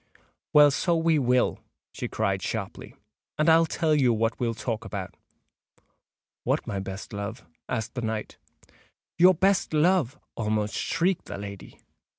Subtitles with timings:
[0.51, 1.59] "Well, so we will,"
[1.91, 2.95] she cried sharply;
[3.37, 5.13] "and I'll tell you what we'll talk about."
[6.43, 8.39] "What, my best love?" asked the knight.
[9.19, 11.81] "Your best love!" almost shrieked the lady.